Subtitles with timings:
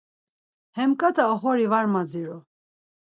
[0.77, 2.37] Hemǩata oxori var maziru.